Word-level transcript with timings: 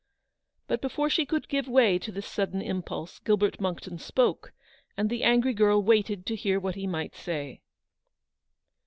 But 0.65 0.81
before 0.81 1.11
she 1.11 1.27
could 1.27 1.47
give 1.47 1.67
way 1.67 1.99
to 1.99 2.11
this 2.11 2.25
sudden 2.25 2.59
impulse, 2.59 3.19
Gilbert 3.19 3.61
Monckton 3.61 3.99
spoke, 3.99 4.51
and 4.97 5.11
the 5.11 5.23
angry 5.23 5.53
girl 5.53 5.79
waited 5.83 6.25
to 6.25 6.35
hear 6.35 6.59
what 6.59 6.73
he 6.73 6.87
might 6.87 7.13
say. 7.15 7.61